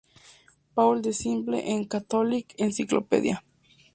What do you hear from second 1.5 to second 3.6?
en: "Catholic encyclopedia".